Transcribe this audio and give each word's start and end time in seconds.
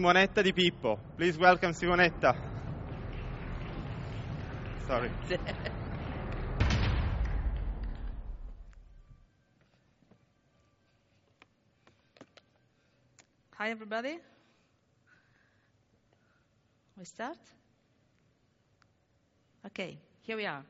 Simonetta 0.00 0.40
Di 0.40 0.54
Pippo. 0.54 0.98
Please 1.14 1.36
welcome 1.38 1.74
Simonetta. 1.74 2.34
Sorry. 4.86 5.10
Hi, 13.58 13.68
everybody. 13.68 14.18
We 16.96 17.04
start? 17.04 17.36
Okay, 19.66 19.98
here 20.22 20.36
we 20.38 20.46
are. 20.46 20.64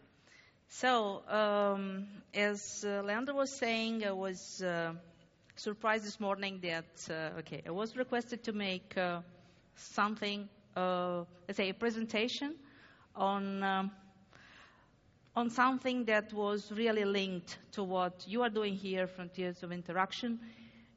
So, 0.70 1.22
um, 1.28 2.08
as 2.34 2.84
uh, 2.84 3.02
Leandro 3.04 3.36
was 3.36 3.56
saying, 3.56 4.04
I 4.04 4.10
was 4.10 4.60
uh, 4.60 4.94
surprised 5.60 6.06
this 6.06 6.18
morning 6.18 6.58
that, 6.62 6.86
uh, 7.10 7.38
okay, 7.38 7.62
I 7.66 7.70
was 7.70 7.94
requested 7.94 8.42
to 8.44 8.52
make 8.54 8.96
uh, 8.96 9.20
something, 9.74 10.48
uh, 10.74 11.24
let's 11.46 11.58
say, 11.58 11.68
a 11.68 11.74
presentation 11.74 12.54
on, 13.14 13.62
um, 13.62 13.90
on 15.36 15.50
something 15.50 16.06
that 16.06 16.32
was 16.32 16.72
really 16.72 17.04
linked 17.04 17.58
to 17.72 17.84
what 17.84 18.24
you 18.26 18.40
are 18.42 18.48
doing 18.48 18.74
here, 18.74 19.06
Frontiers 19.06 19.62
of 19.62 19.70
Interaction. 19.70 20.40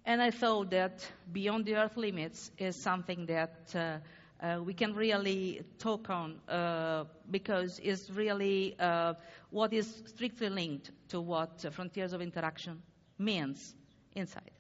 And 0.06 0.22
I 0.22 0.32
thought 0.32 0.70
that 0.72 1.06
Beyond 1.34 1.66
the 1.66 1.76
Earth 1.76 1.98
Limits 1.98 2.50
is 2.58 2.78
something 2.78 3.26
that 3.26 3.76
uh, 3.76 3.98
uh, 4.46 4.62
we 4.64 4.74
can 4.74 4.94
really 4.96 5.62
talk 5.78 6.10
on 6.10 6.40
uh, 6.48 7.04
because 7.30 7.82
it's 7.84 8.10
really 8.10 8.78
uh, 8.80 9.16
what 9.50 9.74
is 9.74 10.04
strictly 10.06 10.48
linked 10.50 10.92
to 11.10 11.20
what 11.20 11.66
Frontiers 11.74 12.14
of 12.14 12.22
Interaction 12.22 12.82
means 13.20 13.76
inside. 14.16 14.53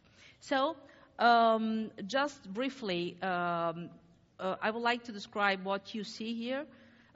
So, 0.43 0.75
um, 1.19 1.89
just 2.05 2.51
briefly, 2.53 3.15
um, 3.21 3.89
uh, 4.37 4.57
I 4.61 4.71
would 4.71 4.83
like 4.83 5.05
to 5.05 5.13
describe 5.13 5.63
what 5.63 5.95
you 5.95 6.03
see 6.03 6.33
here. 6.35 6.65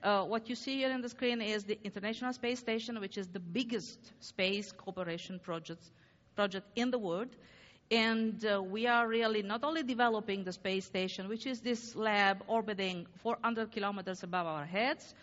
Uh, 0.02 0.24
what 0.24 0.48
you 0.48 0.56
see 0.56 0.78
here 0.78 0.94
on 0.94 1.02
the 1.02 1.10
screen 1.10 1.42
is 1.42 1.66
the 1.66 1.78
International 1.84 2.32
Space 2.32 2.60
Station, 2.60 2.98
which 3.02 3.18
is 3.18 3.28
the 3.28 3.42
biggest 3.42 4.14
space 4.22 4.72
cooperation 4.72 5.40
project, 5.40 5.84
project 6.38 6.68
in 6.78 6.90
the 6.90 6.98
world. 6.98 7.28
And 7.92 8.46
uh, 8.46 8.64
we 8.64 8.88
are 8.88 9.06
really 9.10 9.44
not 9.44 9.66
only 9.66 9.84
developing 9.84 10.46
the 10.46 10.54
space 10.54 10.86
station, 10.86 11.28
which 11.28 11.46
is 11.46 11.60
this 11.60 11.98
lab 11.98 12.46
orbiting 12.48 13.08
400 13.24 13.74
kilometers 13.74 14.24
above 14.24 14.48
our 14.48 14.66
heads, 14.66 15.16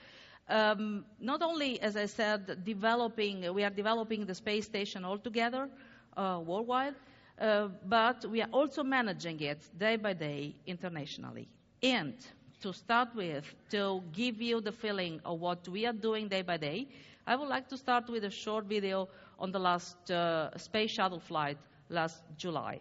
um, 0.50 1.06
not 1.20 1.40
only, 1.40 1.80
as 1.80 1.96
I 1.96 2.04
said, 2.04 2.64
developing, 2.66 3.54
we 3.54 3.64
are 3.64 3.70
developing 3.70 4.26
the 4.26 4.34
space 4.34 4.66
station 4.66 5.06
altogether 5.06 5.70
uh, 6.18 6.38
worldwide, 6.44 6.94
uh, 7.40 7.68
but 7.84 8.24
we 8.26 8.42
are 8.42 8.48
also 8.52 8.82
managing 8.82 9.40
it 9.40 9.58
day 9.78 9.96
by 9.96 10.12
day 10.12 10.54
internationally. 10.66 11.48
And 11.82 12.14
to 12.60 12.72
start 12.72 13.14
with, 13.14 13.44
to 13.70 14.02
give 14.12 14.40
you 14.40 14.60
the 14.60 14.72
feeling 14.72 15.20
of 15.24 15.40
what 15.40 15.68
we 15.68 15.86
are 15.86 15.92
doing 15.92 16.28
day 16.28 16.42
by 16.42 16.56
day, 16.56 16.88
I 17.26 17.36
would 17.36 17.48
like 17.48 17.68
to 17.68 17.76
start 17.76 18.08
with 18.08 18.24
a 18.24 18.30
short 18.30 18.66
video 18.66 19.08
on 19.38 19.50
the 19.50 19.58
last 19.58 20.10
uh, 20.10 20.56
space 20.58 20.90
shuttle 20.90 21.20
flight 21.20 21.58
last 21.88 22.22
July, 22.36 22.80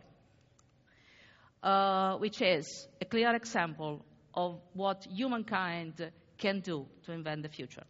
uh, 1.63 2.17
which 2.17 2.41
is 2.41 2.87
a 3.01 3.05
clear 3.05 3.33
example 3.35 4.05
of 4.33 4.59
what 4.73 5.05
humankind 5.09 6.11
can 6.37 6.59
do 6.59 6.85
to 7.05 7.11
invent 7.11 7.43
the 7.43 7.49
future. 7.49 7.83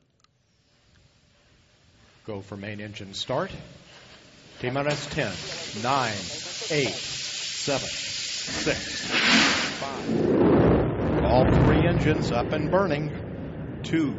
Go 2.26 2.42
for 2.42 2.56
main 2.56 2.80
engine 2.80 3.14
start. 3.14 3.52
T 4.60 4.70
minus 4.70 5.06
10, 5.08 5.32
9, 5.84 6.14
8, 6.72 6.90
7, 6.90 7.90
6, 7.90 9.06
5. 9.80 11.24
All 11.24 11.46
three 11.66 11.88
engines 11.88 12.32
up 12.32 12.52
and 12.54 12.70
burning. 12.72 13.82
Two, 13.84 14.12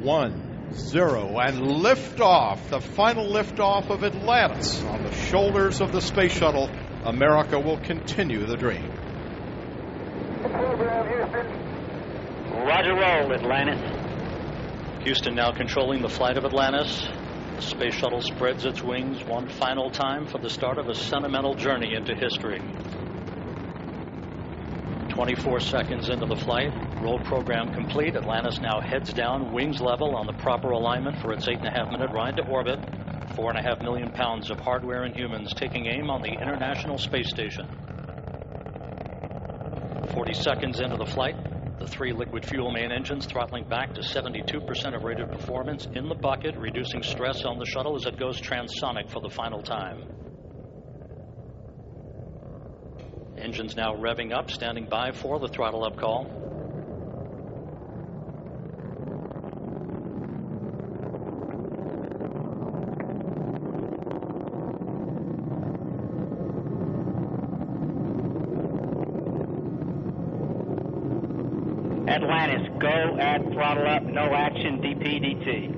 one, 0.00 0.72
zero, 0.72 1.38
And 1.38 1.58
liftoff, 1.58 2.68
the 2.68 2.80
final 2.80 3.26
liftoff 3.26 3.90
of 3.90 4.04
Atlantis 4.04 4.82
on 4.84 5.02
the 5.02 5.12
shoulders 5.12 5.80
of 5.80 5.92
the 5.92 6.00
space 6.00 6.32
shuttle. 6.32 6.70
America 7.04 7.58
will 7.58 7.78
continue 7.78 8.44
the 8.46 8.56
dream. 8.56 8.90
Roger 12.52 12.94
roll, 12.94 13.32
Atlantis. 13.32 13.80
Houston 15.04 15.34
now 15.34 15.52
controlling 15.52 16.02
the 16.02 16.08
flight 16.08 16.36
of 16.36 16.44
Atlantis. 16.44 17.08
The 17.58 17.64
space 17.64 17.94
shuttle 17.94 18.20
spreads 18.20 18.64
its 18.64 18.84
wings 18.84 19.26
one 19.26 19.48
final 19.48 19.90
time 19.90 20.26
for 20.26 20.38
the 20.38 20.48
start 20.48 20.78
of 20.78 20.88
a 20.88 20.94
sentimental 20.94 21.56
journey 21.56 21.92
into 21.92 22.14
history. 22.14 22.62
24 25.08 25.58
seconds 25.58 26.08
into 26.08 26.26
the 26.26 26.36
flight, 26.36 26.70
roll 27.02 27.18
program 27.18 27.72
complete. 27.74 28.14
Atlantis 28.14 28.60
now 28.60 28.80
heads 28.80 29.12
down, 29.12 29.52
wings 29.52 29.80
level 29.80 30.14
on 30.14 30.26
the 30.26 30.34
proper 30.34 30.70
alignment 30.70 31.16
for 31.16 31.32
its 31.32 31.48
eight 31.48 31.58
and 31.58 31.66
a 31.66 31.72
half 31.72 31.90
minute 31.90 32.12
ride 32.12 32.36
to 32.36 32.44
orbit. 32.44 32.78
Four 33.34 33.50
and 33.50 33.58
a 33.58 33.62
half 33.62 33.82
million 33.82 34.12
pounds 34.12 34.52
of 34.52 34.60
hardware 34.60 35.02
and 35.02 35.16
humans 35.16 35.52
taking 35.56 35.86
aim 35.86 36.10
on 36.10 36.22
the 36.22 36.30
International 36.30 36.96
Space 36.96 37.28
Station. 37.28 37.66
40 40.14 40.32
seconds 40.32 40.78
into 40.78 40.96
the 40.96 41.06
flight, 41.06 41.34
three 41.88 42.12
liquid 42.12 42.44
fuel 42.44 42.70
main 42.70 42.92
engines 42.92 43.26
throttling 43.26 43.64
back 43.64 43.94
to 43.94 44.00
72% 44.00 44.94
of 44.94 45.02
rated 45.02 45.30
performance 45.32 45.86
in 45.94 46.08
the 46.08 46.14
bucket, 46.14 46.56
reducing 46.56 47.02
stress 47.02 47.44
on 47.44 47.58
the 47.58 47.66
shuttle 47.66 47.96
as 47.96 48.06
it 48.06 48.18
goes 48.18 48.40
transonic 48.40 49.08
for 49.08 49.20
the 49.20 49.30
final 49.30 49.60
time. 49.60 50.04
Engines 53.36 53.76
now 53.76 53.94
revving 53.94 54.32
up, 54.32 54.50
standing 54.50 54.86
by 54.86 55.12
for 55.12 55.38
the 55.38 55.48
throttle 55.48 55.84
up 55.84 55.96
call. 55.96 56.47
Atlantis, 72.18 72.66
go 72.80 73.16
at 73.20 73.40
throttle 73.52 73.86
up, 73.86 74.02
no 74.02 74.34
action, 74.34 74.82
DPDT. 74.82 75.72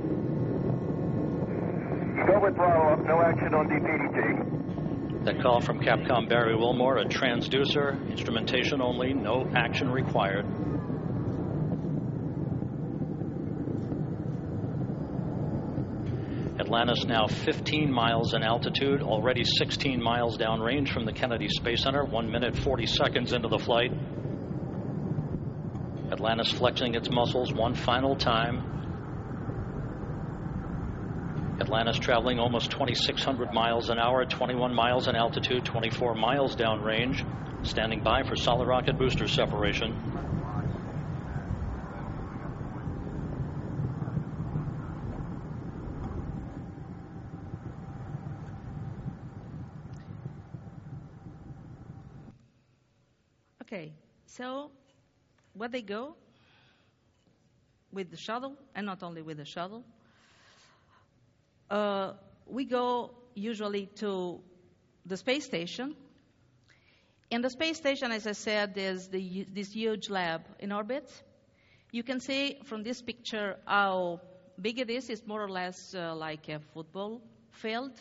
Go 2.27 2.41
with 2.41 2.55
throttle 2.55 2.95
up, 2.95 3.05
no 3.05 3.21
action 3.21 3.53
on 3.53 3.69
DPDT. 3.69 5.25
That 5.27 5.43
call 5.43 5.61
from 5.61 5.81
Capcom 5.81 6.31
Barry 6.31 6.57
Wilmore, 6.57 6.97
a 6.97 7.05
transducer, 7.05 8.11
instrumentation 8.11 8.81
only, 8.81 9.13
no 9.13 9.51
action 9.55 9.91
required. 9.91 10.47
Atlantis 16.59 17.05
now 17.05 17.27
15 17.27 17.93
miles 17.93 18.33
in 18.33 18.43
altitude, 18.43 19.03
already 19.03 19.45
16 19.45 20.03
miles 20.03 20.39
downrange 20.39 20.91
from 20.91 21.05
the 21.05 21.13
Kennedy 21.13 21.49
Space 21.49 21.83
Center, 21.83 22.05
1 22.05 22.31
minute 22.31 22.57
40 22.57 22.87
seconds 22.87 23.35
into 23.35 23.49
the 23.49 23.59
flight. 23.59 23.93
Atlantis 26.21 26.53
flexing 26.53 26.95
its 26.95 27.09
muscles 27.09 27.51
one 27.51 27.75
final 27.75 28.15
time. 28.15 28.63
Atlantis 31.59 31.99
traveling 31.99 32.39
almost 32.39 32.71
2,600 32.73 33.55
miles 33.55 33.89
an 33.89 33.99
hour, 33.99 34.27
21 34.27 34.75
miles 34.75 35.09
in 35.09 35.17
altitude, 35.17 35.65
24 35.65 36.15
miles 36.15 36.55
downrange, 36.55 37.25
standing 37.67 38.03
by 38.03 38.23
for 38.23 38.37
solid 38.37 38.69
rocket 38.69 38.99
booster 38.99 39.27
separation. 39.27 39.97
Okay, 53.63 53.95
so 54.27 54.71
where 55.61 55.69
they 55.69 55.83
go 55.83 56.17
with 57.93 58.11
the 58.11 58.17
shuttle, 58.17 58.57
and 58.75 58.87
not 58.87 59.03
only 59.03 59.21
with 59.21 59.37
the 59.37 59.45
shuttle, 59.45 59.85
uh, 61.71 62.13
we 62.47 62.65
go 62.65 63.11
usually 63.35 63.85
to 63.97 64.41
the 65.05 65.19
space 65.19 65.45
station. 65.45 65.95
And 67.31 67.45
the 67.45 67.51
space 67.51 67.77
station, 67.77 68.11
as 68.11 68.27
I 68.27 68.33
said, 68.33 68.73
is 68.77 69.09
the, 69.09 69.47
this 69.53 69.73
huge 69.73 70.09
lab 70.09 70.41
in 70.61 70.73
orbit. 70.73 71.13
You 71.93 72.05
can 72.05 72.21
see 72.21 72.57
from 72.65 72.83
this 72.83 73.03
picture 73.03 73.57
how 73.67 74.23
big 74.59 74.79
it 74.79 74.89
is. 74.89 75.11
It's 75.11 75.27
more 75.27 75.45
or 75.45 75.51
less 75.51 75.95
uh, 75.95 76.15
like 76.17 76.49
a 76.49 76.61
football 76.73 77.21
field. 77.53 77.93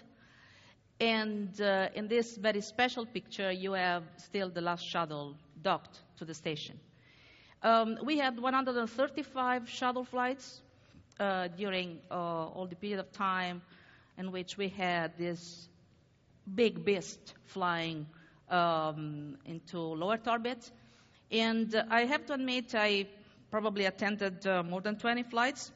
And 1.01 1.59
uh, 1.59 1.89
in 1.93 2.07
this 2.07 2.37
very 2.37 2.61
special 2.61 3.05
picture, 3.05 3.51
you 3.51 3.73
have 3.73 4.03
still 4.15 4.49
the 4.49 4.61
last 4.61 4.87
shuttle 4.87 5.35
docked 5.61 5.99
to 6.19 6.25
the 6.25 6.33
station. 6.33 6.79
Um, 7.61 7.97
we 8.03 8.17
had 8.17 8.39
135 8.39 9.69
shuttle 9.69 10.05
flights 10.05 10.61
uh, 11.19 11.49
during 11.49 11.99
uh, 12.09 12.13
all 12.13 12.67
the 12.67 12.75
period 12.75 12.99
of 12.99 13.11
time 13.11 13.61
in 14.17 14.31
which 14.31 14.57
we 14.57 14.69
had 14.69 15.17
this 15.17 15.67
big 16.55 16.85
beast 16.85 17.33
flying 17.47 18.07
um, 18.49 19.37
into 19.45 19.77
low 19.77 20.13
Earth 20.13 20.27
orbit. 20.27 20.71
And 21.31 21.75
I 21.89 22.05
have 22.05 22.25
to 22.27 22.33
admit, 22.33 22.73
I 22.75 23.07
probably 23.51 23.85
attended 23.85 24.47
uh, 24.47 24.63
more 24.63 24.79
than 24.79 24.95
20 24.95 25.23
flights, 25.23 25.71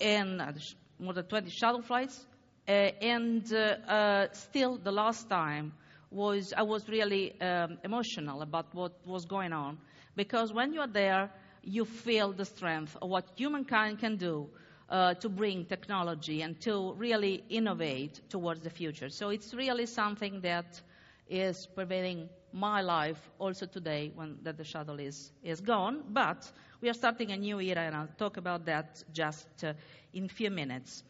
and 0.00 0.40
uh, 0.40 0.52
more 0.98 1.12
than 1.12 1.26
20 1.26 1.48
shuttle 1.50 1.82
flights. 1.82 2.26
Uh, 2.66 2.72
and 3.00 3.52
uh, 3.52 4.32
still, 4.32 4.78
the 4.78 4.92
last 4.92 5.28
time 5.28 5.72
was 6.10 6.52
I 6.56 6.62
was 6.62 6.88
really 6.88 7.40
um, 7.40 7.78
emotional 7.84 8.42
about 8.42 8.74
what 8.74 8.92
was 9.06 9.24
going 9.24 9.52
on, 9.52 9.78
because 10.16 10.52
when 10.52 10.72
you 10.72 10.80
are 10.80 10.86
there, 10.86 11.30
you 11.62 11.84
feel 11.84 12.32
the 12.32 12.44
strength 12.44 12.96
of 13.00 13.08
what 13.08 13.24
humankind 13.36 13.98
can 13.98 14.16
do 14.16 14.48
uh, 14.88 15.14
to 15.14 15.28
bring 15.28 15.64
technology 15.64 16.42
and 16.42 16.60
to 16.60 16.92
really 16.94 17.44
innovate 17.48 18.20
towards 18.28 18.60
the 18.60 18.70
future. 18.70 19.08
So 19.08 19.30
it's 19.30 19.54
really 19.54 19.86
something 19.86 20.40
that 20.42 20.80
is 21.28 21.66
pervading 21.74 22.28
my 22.52 22.82
life 22.82 23.30
also 23.38 23.64
today 23.66 24.12
when 24.14 24.36
that 24.42 24.58
the 24.58 24.64
shuttle 24.64 24.98
is, 25.00 25.32
is 25.42 25.60
gone. 25.60 26.02
But 26.10 26.50
we 26.80 26.90
are 26.90 26.94
starting 26.94 27.32
a 27.32 27.36
new 27.36 27.60
era, 27.60 27.80
and 27.82 27.96
I'll 27.96 28.08
talk 28.18 28.36
about 28.36 28.66
that 28.66 29.02
just 29.12 29.46
uh, 29.64 29.72
in 30.12 30.26
a 30.26 30.28
few 30.28 30.50
minutes. 30.50 31.02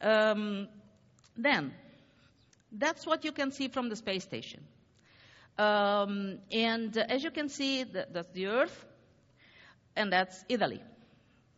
Um, 0.00 0.68
then, 1.36 1.74
that's 2.72 3.06
what 3.06 3.24
you 3.24 3.32
can 3.32 3.52
see 3.52 3.68
from 3.68 3.88
the 3.88 3.96
space 3.96 4.24
station. 4.24 4.62
Um, 5.58 6.38
and 6.52 6.96
as 6.96 7.24
you 7.24 7.30
can 7.30 7.48
see, 7.48 7.84
th- 7.84 8.06
that's 8.12 8.30
the 8.32 8.46
Earth, 8.46 8.84
and 9.94 10.12
that's 10.12 10.44
Italy. 10.48 10.82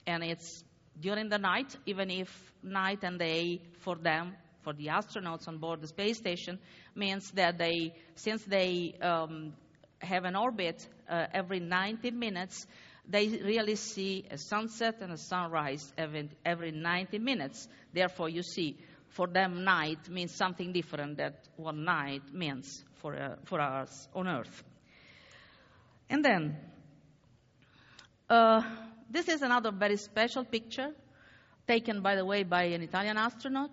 And 0.07 0.23
it's 0.23 0.63
during 1.01 1.29
the 1.29 1.39
night, 1.39 1.77
even 1.87 2.11
if 2.11 2.29
night 2.63 3.03
and 3.03 3.19
day 3.19 3.61
for 3.81 3.97
them, 3.97 4.35
for 4.63 4.73
the 4.73 4.87
astronauts 4.87 5.49
on 5.49 5.59
board 5.59 5.81
the 5.81 5.89
space 5.89 6.19
station, 6.19 6.59
means 6.95 7.31
that 7.33 7.59
they, 7.59 7.95
since 8.15 8.43
they 8.45 8.95
um, 9.03 9.53
have 10.01 10.25
an 10.25 10.37
orbit 10.37 10.87
uh, 11.09 11.27
every 11.35 11.59
90 11.59 12.13
minutes, 12.13 12.67
they 13.09 13.27
really 13.29 13.75
see 13.75 14.27
a 14.31 14.39
sunset 14.39 14.97
and 15.01 15.13
a 15.13 15.19
sunrise 15.19 15.93
every, 15.97 16.29
every 16.45 16.71
90 16.71 17.19
minutes. 17.19 17.67
Therefore, 17.93 18.29
you 18.29 18.43
see, 18.43 18.77
for 19.09 19.27
them, 19.27 19.65
night 19.65 20.09
means 20.09 20.35
something 20.35 20.73
different 20.73 21.17
than 21.17 21.33
what 21.57 21.75
night 21.75 22.23
means 22.33 22.85
for, 22.99 23.15
uh, 23.15 23.37
for 23.45 23.61
us 23.61 24.09
on 24.15 24.29
Earth. 24.29 24.63
And 26.11 26.25
then, 26.25 26.57
uh, 28.29 28.63
this 29.11 29.29
is 29.29 29.43
another 29.43 29.71
very 29.71 29.97
special 29.97 30.45
picture, 30.45 30.91
taken, 31.67 32.03
by 32.03 32.15
the 32.15 32.25
way, 32.25 32.43
by 32.43 32.65
an 32.65 32.83
Italian 32.83 33.17
astronaut. 33.17 33.71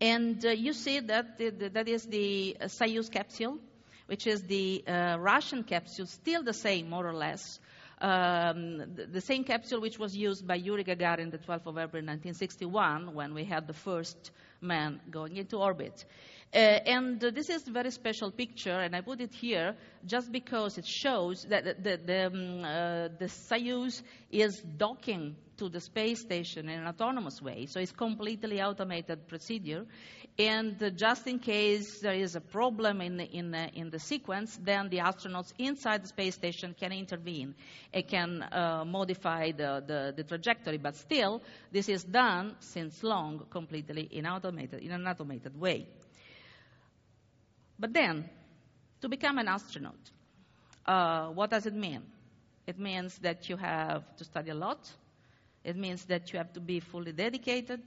And 0.00 0.44
uh, 0.44 0.50
you 0.50 0.72
see 0.72 1.00
that 1.00 1.38
the, 1.38 1.50
the, 1.50 1.68
that 1.70 1.88
is 1.88 2.04
the 2.04 2.56
uh, 2.60 2.64
Soyuz 2.66 3.10
capsule, 3.10 3.58
which 4.06 4.26
is 4.26 4.42
the 4.42 4.84
uh, 4.86 5.16
Russian 5.18 5.64
capsule, 5.64 6.06
still 6.06 6.42
the 6.42 6.54
same, 6.54 6.88
more 6.88 7.06
or 7.06 7.14
less. 7.14 7.58
Um, 8.00 8.94
the, 8.94 9.08
the, 9.10 9.20
same 9.20 9.42
capsule 9.42 9.80
which 9.80 9.98
was 9.98 10.16
used 10.16 10.46
by 10.46 10.54
Yuri 10.54 10.84
Gagarin 10.84 11.32
the 11.32 11.38
12th 11.38 11.66
of 11.66 11.78
April 11.78 12.04
1961 12.04 13.12
when 13.12 13.34
we 13.34 13.42
had 13.42 13.66
the 13.66 13.72
first 13.72 14.30
man 14.60 15.00
going 15.10 15.36
into 15.36 15.56
orbit. 15.56 16.04
Uh, 16.52 16.56
and 16.56 17.22
uh, 17.22 17.30
this 17.30 17.50
is 17.50 17.68
a 17.68 17.70
very 17.70 17.90
special 17.90 18.30
picture, 18.30 18.78
and 18.78 18.96
I 18.96 19.02
put 19.02 19.20
it 19.20 19.34
here 19.34 19.76
just 20.06 20.32
because 20.32 20.78
it 20.78 20.86
shows 20.86 21.44
that 21.50 21.64
the, 21.64 21.74
the, 21.74 22.00
the, 22.06 22.26
um, 22.26 22.64
uh, 22.64 23.08
the 23.18 23.26
Soyuz 23.26 24.02
is 24.30 24.58
docking 24.78 25.36
to 25.58 25.68
the 25.68 25.80
space 25.80 26.20
station 26.20 26.70
in 26.70 26.80
an 26.80 26.86
autonomous 26.86 27.42
way. 27.42 27.66
So 27.66 27.80
it's 27.80 27.92
completely 27.92 28.62
automated 28.62 29.28
procedure. 29.28 29.84
And 30.38 30.82
uh, 30.82 30.90
just 30.90 31.26
in 31.26 31.40
case 31.40 31.98
there 32.00 32.14
is 32.14 32.34
a 32.34 32.40
problem 32.40 33.02
in 33.02 33.18
the, 33.18 33.24
in, 33.24 33.50
the, 33.50 33.68
in 33.74 33.90
the 33.90 33.98
sequence, 33.98 34.58
then 34.62 34.88
the 34.88 34.98
astronauts 34.98 35.52
inside 35.58 36.04
the 36.04 36.08
space 36.08 36.36
station 36.36 36.74
can 36.78 36.92
intervene 36.92 37.56
and 37.92 38.08
can 38.08 38.42
uh, 38.42 38.84
modify 38.86 39.50
the, 39.50 39.82
the, 39.86 40.14
the, 40.16 40.22
trajectory. 40.22 40.78
But 40.78 40.96
still, 40.96 41.42
this 41.72 41.88
is 41.90 42.04
done 42.04 42.54
since 42.60 43.02
long 43.02 43.46
completely 43.50 44.08
in, 44.10 44.26
automated, 44.26 44.80
in 44.80 44.92
an 44.92 45.06
automated 45.06 45.60
way. 45.60 45.88
But 47.78 47.92
then, 47.92 48.28
to 49.00 49.08
become 49.08 49.38
an 49.38 49.48
astronaut, 49.48 49.98
uh, 50.86 51.28
what 51.28 51.50
does 51.50 51.66
it 51.66 51.74
mean? 51.74 52.02
It 52.66 52.78
means 52.78 53.18
that 53.18 53.48
you 53.48 53.56
have 53.56 54.04
to 54.16 54.24
study 54.24 54.50
a 54.50 54.54
lot. 54.54 54.90
It 55.64 55.76
means 55.76 56.04
that 56.06 56.32
you 56.32 56.38
have 56.38 56.52
to 56.54 56.60
be 56.60 56.80
fully 56.80 57.12
dedicated. 57.12 57.80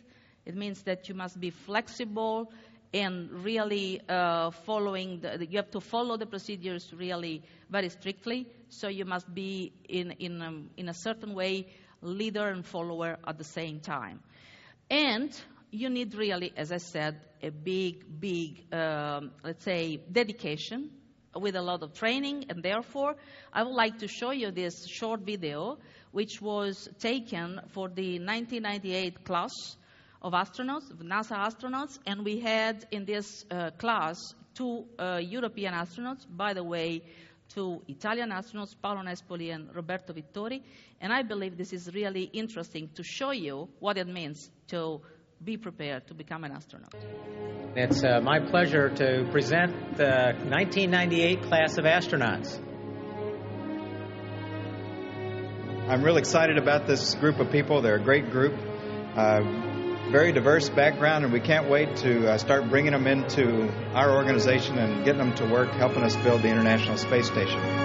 It 0.46 0.56
means 0.56 0.82
that 0.84 1.10
you 1.10 1.16
must 1.16 1.40
be 1.40 1.50
flexible 1.50 2.52
and 2.94 3.32
really 3.32 4.02
uh, 4.10 4.52
following, 4.52 5.22
the, 5.22 5.46
you 5.46 5.58
have 5.58 5.72
to 5.72 5.80
follow 5.80 6.18
the 6.18 6.26
procedures 6.26 6.92
really 6.94 7.44
very 7.70 7.90
strictly. 7.90 8.48
So 8.70 8.88
you 8.88 9.06
must 9.06 9.34
be 9.34 9.72
in, 9.88 10.12
in, 10.12 10.42
um, 10.42 10.70
in 10.78 10.90
a 10.90 10.94
certain 10.94 11.34
way 11.34 11.68
leader 12.02 12.48
and 12.48 12.66
follower 12.66 13.18
at 13.26 13.38
the 13.38 13.44
same 13.44 13.80
time. 13.80 14.20
And 14.90 15.32
you 15.72 15.90
need 15.90 16.14
really, 16.14 16.54
as 16.56 16.72
I 16.72 16.78
said, 16.78 17.22
a 17.42 17.50
big, 17.50 18.20
big, 18.20 18.74
um, 18.74 19.32
let's 19.44 19.64
say, 19.64 19.98
dedication 20.12 20.92
with 21.36 21.56
a 21.56 21.62
lot 21.62 21.82
of 21.82 21.94
training. 21.94 22.46
And 22.50 22.62
therefore, 22.62 23.16
I 23.54 23.64
would 23.64 23.74
like 23.74 24.00
to 24.00 24.08
show 24.08 24.32
you 24.32 24.52
this 24.52 24.86
short 24.88 25.22
video, 25.22 25.80
which 26.12 26.42
was 26.42 26.90
taken 27.00 27.62
for 27.70 27.88
the 27.88 28.20
1998 28.20 29.24
class 29.24 29.52
of 30.22 30.34
astronauts, 30.34 30.92
NASA 31.02 31.38
astronauts. 31.38 31.98
And 32.06 32.26
we 32.26 32.40
had 32.42 32.86
in 32.92 33.06
this 33.06 33.46
uh, 33.50 33.72
class 33.72 34.18
two 34.54 34.86
uh, 35.00 35.20
European 35.24 35.74
astronauts, 35.74 36.26
by 36.30 36.54
the 36.54 36.64
way, 36.64 37.02
two 37.48 37.82
Italian 37.88 38.30
astronauts, 38.30 38.76
Paolo 38.82 39.02
Nespoli 39.02 39.54
and 39.54 39.74
Roberto 39.74 40.14
Vittori. 40.14 40.62
And 41.00 41.14
I 41.14 41.22
believe 41.24 41.58
this 41.58 41.72
is 41.74 41.94
really 41.94 42.24
interesting 42.24 42.90
to 42.96 43.04
show 43.04 43.32
you 43.32 43.70
what 43.80 43.98
it 43.98 44.08
means 44.08 44.50
to 44.68 45.02
be 45.44 45.58
prepared 45.58 46.08
to 46.08 46.14
become 46.14 46.44
an 46.44 46.52
astronaut. 46.52 46.94
It's 47.76 48.04
uh, 48.04 48.22
my 48.22 48.40
pleasure 48.40 48.90
to 48.90 49.28
present 49.32 49.98
the 49.98 50.36
1998 50.50 51.44
class 51.44 51.78
of 51.78 51.86
astronauts. 51.86 52.60
I'm 55.90 56.04
real 56.04 56.18
excited 56.18 56.58
about 56.58 56.86
this 56.86 57.16
group 57.16 57.40
of 57.40 57.52
people. 57.52 57.82
They're 57.82 57.96
a 57.96 58.04
great 58.04 58.30
group, 58.30 58.54
uh, 59.16 59.42
very 60.12 60.32
diverse 60.32 60.70
background, 60.70 61.24
and 61.24 61.34
we 61.34 61.40
can't 61.40 61.70
wait 61.70 61.98
to 61.98 62.34
uh, 62.34 62.38
start 62.38 62.70
bringing 62.70 62.92
them 62.92 63.08
into 63.08 63.68
our 63.94 64.12
organization 64.12 64.78
and 64.78 65.04
getting 65.04 65.20
them 65.20 65.34
to 65.36 65.46
work 65.48 65.72
helping 65.72 66.04
us 66.04 66.16
build 66.18 66.44
the 66.44 66.50
International 66.50 66.98
Space 66.98 67.28
Station. 67.28 67.81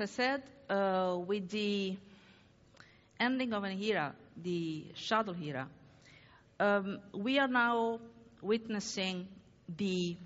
As 0.00 0.10
I 0.10 0.12
said, 0.14 0.42
uh, 0.70 1.18
with 1.26 1.50
the 1.50 1.94
ending 3.18 3.52
of 3.52 3.64
an 3.64 3.82
era, 3.82 4.14
the 4.42 4.86
shuttle 4.94 5.36
era, 5.42 5.68
um, 6.58 7.00
we 7.12 7.38
are 7.38 7.48
now 7.48 8.00
witnessing 8.40 9.28
the 9.76 10.16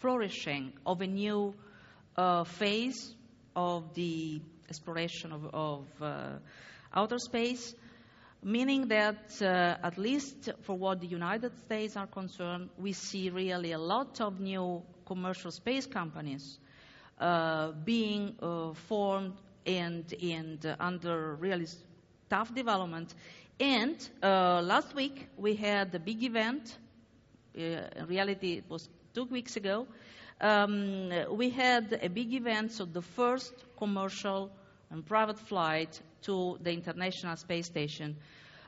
flourishing 0.00 0.74
of 0.84 1.00
a 1.00 1.06
new 1.06 1.54
uh, 2.18 2.44
phase 2.44 3.14
of 3.56 3.94
the 3.94 4.42
exploration 4.68 5.32
of, 5.32 5.46
of 5.54 5.86
uh, 6.02 6.28
outer 6.92 7.18
space, 7.18 7.74
meaning 8.42 8.88
that, 8.88 9.40
uh, 9.40 9.76
at 9.82 9.96
least 9.96 10.50
for 10.62 10.76
what 10.76 11.00
the 11.00 11.06
United 11.06 11.56
States 11.60 11.96
are 11.96 12.06
concerned, 12.06 12.68
we 12.78 12.92
see 12.92 13.30
really 13.30 13.72
a 13.72 13.78
lot 13.78 14.20
of 14.20 14.38
new 14.38 14.82
commercial 15.06 15.50
space 15.50 15.86
companies 15.86 16.58
being 17.84 18.34
uh, 18.42 18.72
formed 18.88 19.34
and, 19.66 20.12
and 20.22 20.64
uh, 20.64 20.76
under 20.80 21.34
really 21.34 21.66
tough 22.28 22.54
development. 22.54 23.14
And 23.58 23.96
uh, 24.22 24.62
last 24.62 24.94
week 24.94 25.28
we 25.36 25.54
had 25.56 25.94
a 25.94 25.98
big 25.98 26.22
event. 26.22 26.78
in 27.54 28.06
reality, 28.06 28.54
it 28.58 28.64
was 28.68 28.88
two 29.14 29.24
weeks 29.24 29.56
ago. 29.56 29.86
Um, 30.40 31.10
we 31.30 31.50
had 31.50 31.98
a 32.02 32.08
big 32.08 32.32
event, 32.32 32.72
so 32.72 32.86
the 32.86 33.02
first 33.02 33.52
commercial 33.76 34.50
and 34.90 35.04
private 35.04 35.38
flight 35.38 36.00
to 36.22 36.58
the 36.62 36.72
International 36.72 37.36
Space 37.36 37.66
Station 37.66 38.16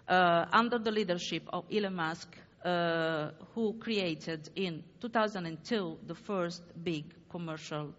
uh, 0.09 0.45
under 0.53 0.79
the 0.79 0.91
leadership 0.91 1.43
of 1.53 1.65
Elon 1.73 1.95
Musk, 1.95 2.29
uh, 2.65 3.31
who 3.55 3.73
created 3.75 4.51
in 4.55 4.85
2002 5.01 5.99
the 6.07 6.15
first 6.15 6.63
big 6.85 7.05
commercial 7.31 7.95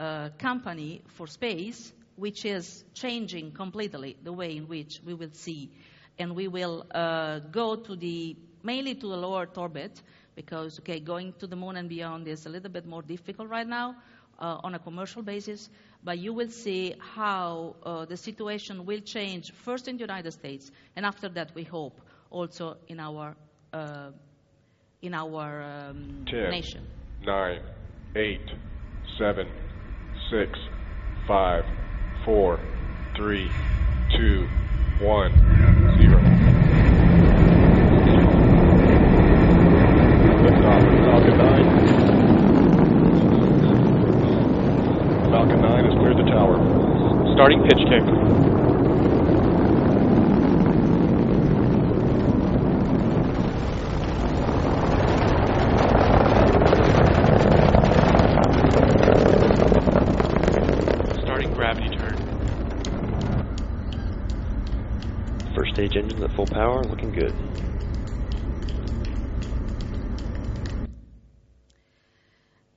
uh, 0.00 0.30
company 0.38 1.02
for 1.08 1.28
space, 1.28 1.92
which 2.16 2.44
is 2.44 2.84
changing 2.94 3.52
completely 3.52 4.16
the 4.24 4.32
way 4.32 4.56
in 4.56 4.66
which 4.66 5.00
we 5.04 5.14
will 5.14 5.32
see 5.32 5.70
and 6.18 6.34
we 6.34 6.48
will 6.48 6.86
uh, 6.90 7.38
go 7.50 7.76
to 7.76 7.96
the 7.96 8.36
mainly 8.62 8.94
to 8.94 9.08
the 9.08 9.16
lower 9.16 9.48
orbit 9.56 10.02
because 10.34 10.78
okay 10.78 11.00
going 11.00 11.32
to 11.38 11.46
the 11.46 11.56
moon 11.56 11.76
and 11.76 11.88
beyond 11.88 12.28
is 12.28 12.46
a 12.46 12.48
little 12.48 12.70
bit 12.70 12.86
more 12.86 13.02
difficult 13.02 13.48
right 13.48 13.66
now 13.66 13.96
uh, 14.40 14.58
on 14.64 14.74
a 14.74 14.78
commercial 14.78 15.22
basis, 15.22 15.68
but 16.02 16.18
you 16.18 16.32
will 16.32 16.48
see 16.48 16.94
how 16.98 17.76
uh, 17.82 18.04
the 18.06 18.16
situation 18.16 18.86
will 18.86 19.00
change 19.00 19.52
first 19.52 19.86
in 19.88 19.96
the 19.96 20.00
United 20.00 20.32
States, 20.32 20.70
and 20.96 21.04
after 21.04 21.28
that, 21.28 21.54
we 21.54 21.62
hope 21.62 22.00
also 22.30 22.76
in 22.88 23.00
our 23.00 23.36
uh, 23.72 24.10
in 25.02 25.14
our 25.14 25.62
um, 25.62 26.24
Ten, 26.26 26.50
nation. 26.50 26.86
nine, 27.22 27.60
eight, 28.16 28.48
seven, 29.18 29.46
six, 30.30 30.58
five, 31.26 31.64
four, 32.24 32.60
three, 33.16 33.50
two, 34.16 34.48
one, 35.00 35.32
zero. 35.98 36.20
Falcon 41.10 41.36
9. 41.36 41.64
Falcon 45.30 45.60
9 45.60 45.84
has 45.84 45.94
cleared 45.98 46.16
the 46.16 46.30
tower. 46.30 46.56
Starting 47.34 47.62
pitch 47.64 47.82
kick. 47.88 48.19
First 65.60 65.74
stage 65.74 65.94
engines 65.94 66.22
at 66.22 66.32
full 66.32 66.46
power, 66.46 66.82
looking 66.84 67.12
good. 67.12 67.34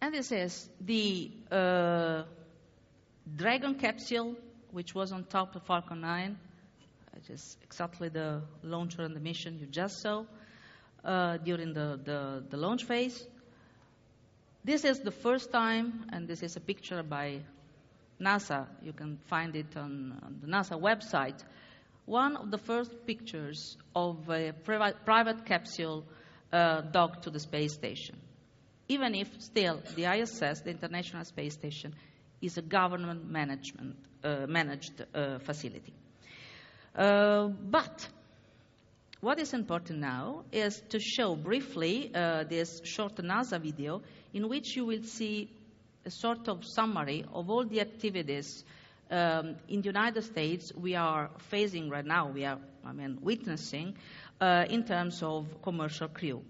And 0.02 0.14
this 0.14 0.34
is 0.34 0.70
the 0.82 1.32
uh, 1.50 2.24
Dragon 3.38 3.76
capsule, 3.76 4.36
which 4.72 4.94
was 4.94 5.14
on 5.14 5.24
top 5.24 5.56
of 5.56 5.64
Falcon 5.64 6.02
9, 6.02 6.38
which 7.14 7.30
is 7.30 7.56
exactly 7.64 8.10
the 8.10 8.42
launcher 8.64 9.04
and 9.04 9.16
the 9.16 9.22
mission 9.22 9.60
you 9.62 9.68
just 9.68 10.02
saw 10.02 10.26
uh, 11.06 11.38
during 11.38 11.74
the, 11.74 12.02
the, 12.04 12.44
the 12.50 12.58
launch 12.58 12.84
phase. 12.84 13.26
This 14.66 14.84
is 14.84 15.00
the 15.00 15.12
first 15.12 15.54
time, 15.54 16.08
and 16.12 16.28
this 16.28 16.44
is 16.44 16.58
a 16.58 16.60
picture 16.60 17.02
by 17.02 17.40
NASA. 18.20 18.68
You 18.82 18.92
can 18.92 19.20
find 19.28 19.56
it 19.56 19.78
on, 19.78 20.20
on 20.22 20.40
the 20.42 20.48
NASA 20.48 20.78
website. 20.78 21.42
One 22.06 22.36
of 22.36 22.52
the 22.52 22.58
first 22.58 23.06
pictures 23.08 23.78
of 23.96 24.30
a 24.30 24.52
private, 24.52 25.46
capsule 25.46 26.06
uh, 26.52 26.82
docked 26.82 27.24
to 27.24 27.30
the 27.30 27.40
space 27.40 27.74
station. 27.74 28.18
Even 28.90 29.16
if 29.16 29.42
still 29.42 29.82
the 29.96 30.06
ISS, 30.06 30.62
the 30.62 30.72
International 30.72 31.24
Space 31.24 31.54
Station, 31.54 31.96
is 32.42 32.58
a 32.58 32.62
government 32.62 33.30
management, 33.30 33.96
uh, 34.24 34.46
managed 34.48 35.02
uh, 35.16 35.40
facility. 35.40 35.94
Uh, 36.94 37.48
but 37.48 38.08
what 39.22 39.40
is 39.40 39.54
important 39.54 40.00
now 40.00 40.44
is 40.52 40.82
to 40.90 41.00
show 41.00 41.36
briefly 41.36 42.12
uh, 42.14 42.44
this 42.44 42.82
short 42.84 43.16
NASA 43.16 43.62
video 43.62 44.02
in 44.34 44.50
which 44.50 44.76
you 44.76 44.86
will 44.86 45.04
see 45.04 45.50
a 46.06 46.12
sort 46.12 46.50
of 46.50 46.66
summary 46.66 47.24
of 47.34 47.50
all 47.50 47.64
the 47.64 47.80
activities 47.80 48.66
um, 49.12 49.56
in 49.68 49.82
the 49.82 49.88
United 49.88 50.24
States 50.24 50.72
we 50.76 50.96
are 50.96 51.30
facing 51.50 51.90
right 51.90 52.06
now, 52.06 52.30
we 52.30 52.46
are, 52.46 52.60
I 52.86 52.94
mean, 52.94 53.20
witnessing 53.22 53.96
uh, 54.42 54.66
in 54.70 54.84
terms 54.84 55.22
of 55.24 55.62
commercial 55.62 56.08
crew. 56.08 56.44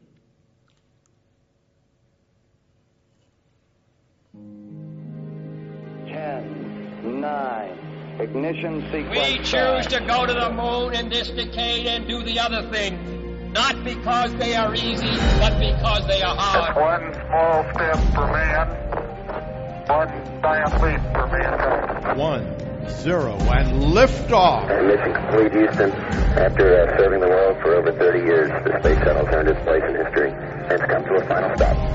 Ten, 6.07 7.22
nine, 7.22 8.17
ignition 8.19 8.81
sequence. 8.91 9.10
We 9.12 9.38
choose 9.43 9.88
to 9.88 10.03
go 10.07 10.25
to 10.25 10.33
the 10.33 10.50
moon 10.51 10.95
in 10.95 11.10
this 11.10 11.29
decade 11.29 11.86
and 11.88 12.07
do 12.07 12.24
the 12.24 12.39
other 12.39 12.69
thing. 12.72 13.51
Not 13.53 13.83
because 13.83 14.33
they 14.38 14.55
are 14.55 14.74
easy, 14.74 15.15
but 15.38 15.60
because 15.60 16.07
they 16.07 16.24
are 16.24 16.36
hard. 16.36 16.75
One 16.75 17.13
small 17.13 17.63
step 17.75 17.98
for 18.15 18.25
man, 18.25 18.72
one 19.87 20.07
giant 20.41 20.73
leap 20.81 21.01
for 21.13 21.27
mankind. 21.27 22.17
One, 22.17 22.89
zero, 22.89 23.33
and 23.33 23.81
liftoff. 23.93 24.67
Mission 24.87 25.13
complete, 25.13 25.53
Houston. 25.53 25.91
After 25.91 26.81
uh, 26.81 26.97
serving 26.97 27.19
the 27.19 27.27
world 27.27 27.57
for 27.61 27.75
over 27.75 27.91
30 27.91 28.19
years, 28.19 28.49
the 28.65 28.79
space 28.79 28.97
shuttle 29.03 29.27
earned 29.27 29.49
its 29.49 29.61
place 29.63 29.83
in 29.87 29.95
history 29.95 30.31
and 30.31 30.71
has 30.71 30.81
come 30.81 31.03
to 31.05 31.15
a 31.15 31.27
final 31.27 31.55
stop. 31.55 31.92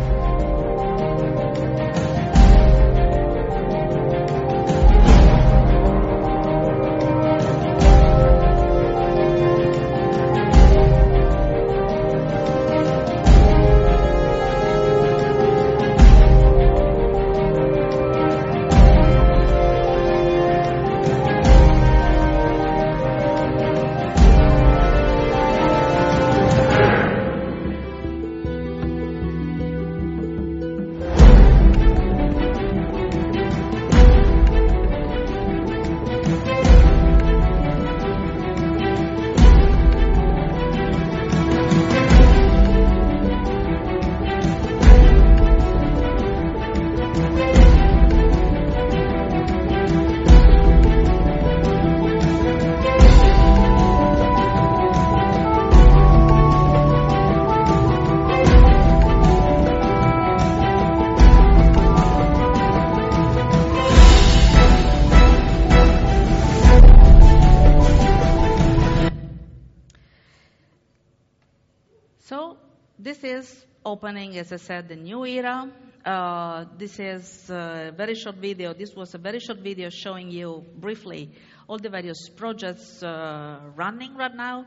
Opening, 73.89 74.37
as 74.37 74.53
I 74.53 74.57
said, 74.57 74.89
the 74.89 74.97
new 74.97 75.25
era. 75.25 75.71
uh, 76.05 76.65
this 76.77 76.99
is 76.99 77.51
a 77.51 77.93
very 77.97 78.15
short 78.15 78.37
video. 78.37 78.75
This 78.75 78.95
was 78.95 79.15
a 79.15 79.19
very 79.19 79.41
short 79.41 79.61
video 79.61 79.89
showing 79.89 80.31
you 80.31 80.65
briefly 80.77 81.31
all 81.69 81.79
the 81.79 81.89
various 81.89 82.29
projects 82.29 83.03
uh, 83.03 83.61
running 83.77 84.15
right 84.15 84.35
now. 84.35 84.67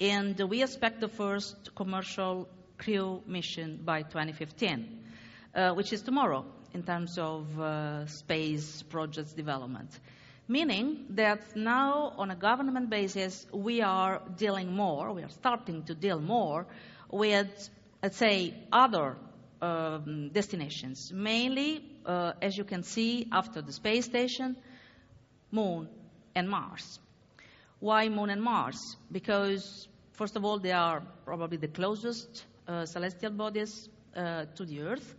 And 0.00 0.38
we 0.38 0.62
expect 0.62 1.00
the 1.00 1.08
first 1.08 1.74
commercial 1.74 2.48
crew 2.76 3.22
mission 3.26 3.80
by 3.84 4.02
2015, 4.02 5.04
uh, 5.54 5.72
which 5.72 5.92
is 5.92 6.02
tomorrow 6.02 6.44
in 6.74 6.82
terms 6.82 7.18
of 7.18 7.58
uh, 7.58 8.06
space 8.06 8.82
projects 8.82 9.32
development. 9.32 9.98
Meaning 10.46 11.06
that 11.10 11.56
now, 11.56 12.12
on 12.16 12.30
a 12.30 12.36
government 12.36 12.88
basis, 12.90 13.46
we 13.52 13.82
are 13.82 14.22
dealing 14.36 14.72
more, 14.72 15.12
we 15.12 15.22
are 15.22 15.30
starting 15.30 15.84
to 15.84 15.94
deal 15.94 16.20
more 16.20 16.66
with, 17.10 17.70
let's 18.02 18.16
say, 18.16 18.54
other 18.72 19.16
um, 19.60 20.30
destinations. 20.30 21.12
Mainly, 21.12 21.84
uh, 22.06 22.32
as 22.40 22.56
you 22.56 22.64
can 22.64 22.82
see, 22.82 23.28
after 23.32 23.60
the 23.60 23.72
space 23.72 24.04
station, 24.04 24.56
Moon 25.50 25.88
and 26.34 26.48
Mars. 26.48 27.00
Why 27.80 28.08
Moon 28.08 28.30
and 28.30 28.42
Mars? 28.42 28.96
Because, 29.10 29.88
first 30.12 30.36
of 30.36 30.44
all, 30.44 30.58
they 30.58 30.72
are 30.72 31.02
probably 31.24 31.56
the 31.56 31.68
closest 31.68 32.44
uh, 32.66 32.86
celestial 32.86 33.30
bodies 33.32 33.88
uh, 34.16 34.44
to 34.54 34.64
the 34.64 34.82
Earth. 34.82 35.14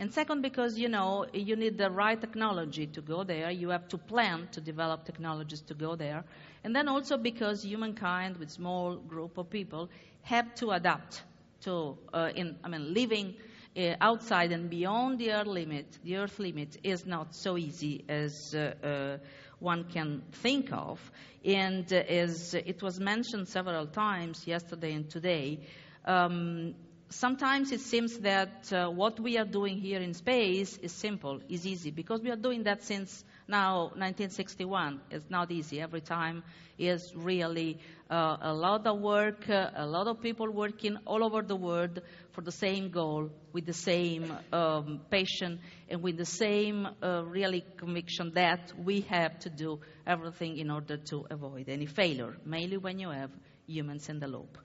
And 0.00 0.12
second, 0.12 0.42
because 0.42 0.76
you 0.76 0.88
know 0.88 1.26
you 1.32 1.54
need 1.54 1.78
the 1.78 1.88
right 1.88 2.20
technology 2.20 2.86
to 2.88 3.00
go 3.00 3.22
there. 3.22 3.50
You 3.52 3.68
have 3.68 3.86
to 3.88 3.98
plan 3.98 4.48
to 4.50 4.60
develop 4.60 5.04
technologies 5.04 5.60
to 5.62 5.74
go 5.74 5.94
there. 5.94 6.24
And 6.64 6.74
then 6.74 6.88
also 6.88 7.16
because 7.16 7.64
humankind, 7.64 8.38
with 8.38 8.50
small 8.50 8.96
group 8.96 9.38
of 9.38 9.50
people, 9.50 9.88
have 10.22 10.52
to 10.56 10.72
adapt 10.72 11.22
to, 11.64 11.98
uh, 12.12 12.30
in, 12.34 12.56
I 12.64 12.68
mean, 12.68 12.94
living 12.94 13.34
uh, 13.76 13.94
outside 14.00 14.52
and 14.52 14.70
beyond 14.70 15.18
the 15.18 15.32
Earth 15.32 15.46
limit. 15.46 15.98
The 16.04 16.16
Earth 16.16 16.38
limit 16.38 16.78
is 16.82 17.06
not 17.06 17.34
so 17.34 17.56
easy 17.58 18.04
as 18.08 18.54
uh, 18.54 18.74
uh, 18.86 19.18
one 19.58 19.84
can 19.84 20.22
think 20.42 20.72
of. 20.72 21.00
And 21.44 21.92
uh, 21.92 21.96
as 21.96 22.54
it 22.54 22.82
was 22.82 23.00
mentioned 23.00 23.48
several 23.48 23.86
times 23.86 24.46
yesterday 24.46 24.92
and 24.92 25.10
today, 25.10 25.60
um, 26.04 26.74
sometimes 27.08 27.72
it 27.72 27.80
seems 27.80 28.18
that 28.18 28.72
uh, 28.72 28.88
what 28.88 29.18
we 29.20 29.38
are 29.38 29.44
doing 29.44 29.78
here 29.78 30.00
in 30.00 30.14
space 30.14 30.76
is 30.78 30.92
simple, 30.92 31.40
is 31.48 31.66
easy, 31.66 31.90
because 31.90 32.20
we 32.20 32.30
are 32.30 32.36
doing 32.36 32.64
that 32.64 32.82
since 32.82 33.24
now 33.48 33.84
1961. 33.94 35.00
is 35.10 35.22
not 35.28 35.50
easy. 35.50 35.80
Every 35.80 36.00
time 36.00 36.42
is 36.78 37.12
really 37.14 37.78
uh, 38.10 38.36
a 38.40 38.52
lot 38.52 38.86
of 38.86 39.00
work, 39.00 39.48
uh, 39.48 39.70
a 39.76 39.86
lot 39.86 40.06
of 40.06 40.20
people 40.20 40.50
working 40.50 40.96
all 41.06 41.22
over 41.24 41.42
the 41.42 41.56
world 41.56 42.00
for 42.32 42.40
the 42.40 42.52
same 42.52 42.90
goal, 42.90 43.30
with 43.52 43.66
the 43.66 43.72
same 43.72 44.32
um, 44.52 45.00
passion, 45.10 45.60
and 45.88 46.02
with 46.02 46.16
the 46.16 46.24
same 46.24 46.88
uh, 47.02 47.22
really 47.24 47.64
conviction 47.76 48.32
that 48.34 48.72
we 48.82 49.02
have 49.02 49.38
to 49.40 49.50
do 49.50 49.80
everything 50.06 50.58
in 50.58 50.70
order 50.70 50.96
to 50.96 51.26
avoid 51.30 51.68
any 51.68 51.86
failure, 51.86 52.36
mainly 52.44 52.76
when 52.76 52.98
you 52.98 53.10
have 53.10 53.30
humans 53.66 54.08
in 54.08 54.18
the 54.20 54.26
loop. 54.26 54.58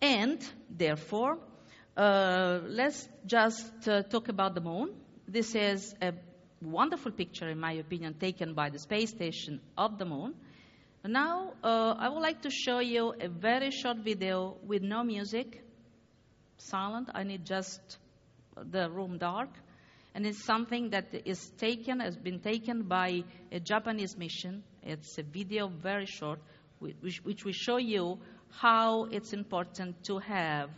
And 0.00 0.42
therefore, 0.70 1.38
uh, 1.96 2.60
let's 2.64 3.08
just 3.26 3.88
uh, 3.88 4.02
talk 4.04 4.28
about 4.28 4.54
the 4.54 4.60
moon. 4.60 4.94
This 5.26 5.54
is 5.54 5.94
a 6.00 6.12
wonderful 6.60 7.12
picture, 7.12 7.48
in 7.48 7.58
my 7.58 7.72
opinion, 7.72 8.14
taken 8.14 8.54
by 8.54 8.70
the 8.70 8.78
space 8.78 9.10
station 9.10 9.60
of 9.76 9.98
the 9.98 10.04
moon. 10.04 10.34
Now, 11.04 11.54
uh, 11.64 11.94
I 11.98 12.08
would 12.08 12.20
like 12.20 12.42
to 12.42 12.50
show 12.50 12.80
you 12.80 13.14
a 13.18 13.28
very 13.28 13.70
short 13.70 13.98
video 13.98 14.56
with 14.66 14.82
no 14.82 15.02
music, 15.02 15.62
silent. 16.58 17.08
I 17.14 17.22
need 17.24 17.46
just 17.46 17.80
the 18.56 18.90
room 18.90 19.16
dark. 19.18 19.48
And 20.14 20.26
it's 20.26 20.44
something 20.44 20.90
that 20.90 21.06
is 21.24 21.50
taken, 21.58 22.00
has 22.00 22.16
been 22.16 22.40
taken 22.40 22.82
by 22.82 23.24
a 23.50 23.60
Japanese 23.60 24.16
mission. 24.18 24.62
It's 24.82 25.16
a 25.18 25.22
video 25.22 25.68
very 25.68 26.06
short, 26.06 26.40
which, 26.80 27.24
which 27.24 27.44
will 27.44 27.52
show 27.52 27.78
you 27.78 28.18
how 28.50 29.04
it's 29.04 29.32
important 29.32 30.02
to 30.04 30.18
have 30.18 30.70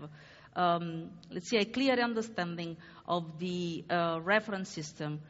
um, 0.55 1.11
let's 1.31 1.49
say, 1.49 1.59
a 1.59 1.65
clear 1.65 1.95
understanding 1.95 2.77
of 3.07 3.39
the 3.39 3.85
uh, 3.89 4.21
reference 4.23 4.69
system 4.69 5.21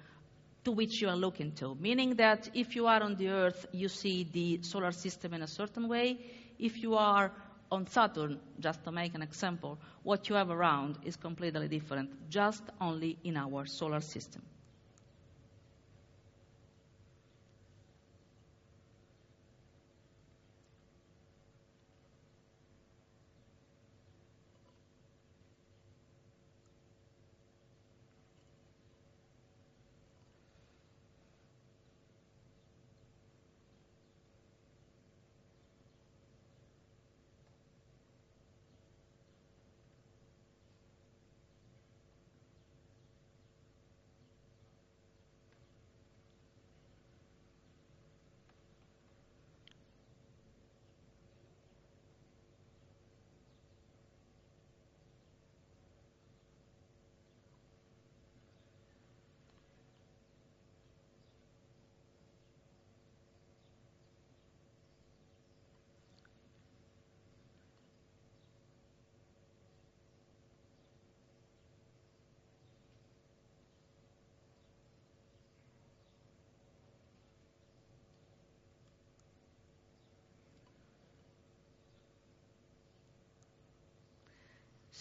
to 0.65 0.73
which 0.73 1.01
you 1.01 1.09
are 1.09 1.17
looking 1.17 1.53
to. 1.53 1.75
Meaning 1.75 2.15
that 2.17 2.49
if 2.55 2.77
you 2.77 2.87
are 2.87 3.03
on 3.03 3.17
the 3.17 3.29
Earth, 3.29 3.67
you 3.73 3.89
see 3.89 4.25
the 4.25 4.63
solar 4.63 4.93
system 4.93 5.35
in 5.35 5.43
a 5.43 5.47
certain 5.47 5.89
way. 5.89 6.19
If 6.59 6.83
you 6.83 6.95
are 6.95 7.33
on 7.71 7.87
Saturn, 7.87 8.39
just 8.61 8.85
to 8.85 8.93
make 8.93 9.15
an 9.15 9.23
example, 9.23 9.79
what 10.03 10.29
you 10.29 10.35
have 10.37 10.51
around 10.51 10.99
is 11.05 11.17
completely 11.17 11.69
different, 11.69 12.31
just 12.31 12.63
only 12.81 13.19
in 13.25 13.37
our 13.37 13.67
solar 13.67 14.01
system. 14.01 14.43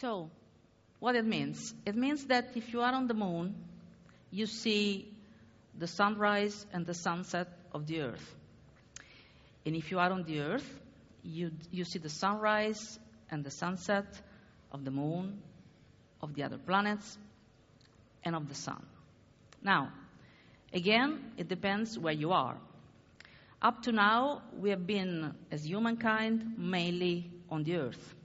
So, 0.01 0.31
what 0.99 1.15
it 1.15 1.25
means? 1.25 1.75
It 1.85 1.95
means 1.95 2.25
that 2.25 2.53
if 2.55 2.73
you 2.73 2.81
are 2.81 2.91
on 2.91 3.05
the 3.05 3.13
moon, 3.13 3.53
you 4.31 4.47
see 4.47 5.13
the 5.77 5.85
sunrise 5.85 6.65
and 6.73 6.87
the 6.87 6.95
sunset 6.95 7.47
of 7.71 7.85
the 7.85 8.01
earth. 8.01 8.35
And 9.63 9.75
if 9.75 9.91
you 9.91 9.99
are 9.99 10.11
on 10.11 10.23
the 10.23 10.39
earth, 10.39 10.67
you, 11.23 11.51
you 11.69 11.85
see 11.85 11.99
the 11.99 12.09
sunrise 12.09 12.97
and 13.29 13.43
the 13.43 13.51
sunset 13.51 14.07
of 14.71 14.83
the 14.83 14.89
moon, 14.89 15.39
of 16.19 16.33
the 16.33 16.41
other 16.41 16.57
planets, 16.57 17.19
and 18.23 18.35
of 18.35 18.49
the 18.49 18.55
sun. 18.55 18.83
Now, 19.61 19.91
again, 20.73 21.31
it 21.37 21.47
depends 21.47 21.99
where 21.99 22.13
you 22.13 22.31
are. 22.31 22.57
Up 23.61 23.83
to 23.83 23.91
now, 23.91 24.41
we 24.57 24.71
have 24.71 24.87
been, 24.87 25.35
as 25.51 25.63
humankind, 25.63 26.55
mainly 26.57 27.29
on 27.51 27.63
the 27.63 27.75
earth. 27.75 28.15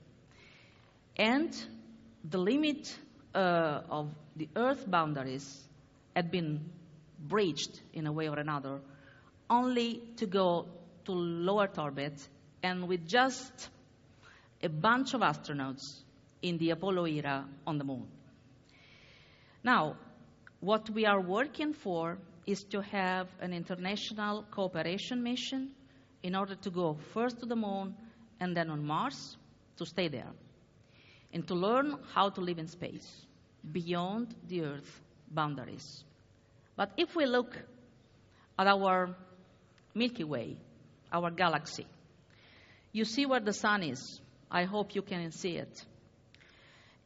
And 1.19 1.57
the 2.25 2.39
limit 2.39 2.95
uh, 3.35 3.81
of 3.89 4.11
the 4.37 4.49
Earth 4.55 4.89
boundaries 4.89 5.65
had 6.15 6.31
been 6.31 6.71
breached 7.19 7.81
in 7.95 8.07
a 8.07 8.13
way 8.13 8.29
or 8.29 8.39
another, 8.39 8.81
only 9.49 10.03
to 10.17 10.27
go 10.27 10.67
to 11.07 11.13
lower 11.13 11.71
orbit 11.79 12.29
and 12.63 12.87
with 12.89 13.07
just 13.07 13.71
a 14.63 14.69
bunch 14.69 15.15
of 15.15 15.21
astronauts 15.21 16.03
in 16.43 16.59
the 16.59 16.71
Apollo 16.71 17.07
era 17.07 17.47
on 17.67 17.79
the 17.79 17.85
moon. 17.85 18.07
Now, 19.65 19.97
what 20.61 20.91
we 20.91 21.07
are 21.07 21.21
working 21.21 21.73
for 21.73 22.19
is 22.47 22.63
to 22.65 22.83
have 22.83 23.29
an 23.41 23.53
international 23.53 24.45
cooperation 24.51 25.23
mission 25.23 25.73
in 26.23 26.35
order 26.35 26.55
to 26.57 26.71
go 26.71 26.99
first 27.15 27.41
to 27.41 27.47
the 27.47 27.57
moon 27.57 27.95
and 28.41 28.57
then 28.57 28.71
on 28.71 28.85
Mars 28.85 29.37
to 29.77 29.87
stay 29.87 30.09
there 30.09 30.33
and 31.37 31.47
to 31.47 31.55
learn 31.55 31.99
how 32.15 32.31
to 32.31 32.41
live 32.41 32.59
in 32.59 32.67
space 32.67 33.07
beyond 33.71 34.35
the 34.49 34.63
Earth 34.63 35.01
boundaries. 35.31 36.03
But 36.77 36.93
if 36.97 37.15
we 37.15 37.27
look 37.27 37.55
at 38.59 38.67
our 38.67 39.15
Milky 39.95 40.25
Way, 40.25 40.57
our 41.13 41.31
galaxy, 41.31 41.87
you 42.91 43.05
see 43.05 43.27
where 43.27 43.41
the 43.41 43.53
sun 43.53 43.83
is. 43.83 44.19
I 44.51 44.65
hope 44.65 44.95
you 44.95 45.03
can 45.03 45.31
see 45.31 45.59
it. 45.59 45.85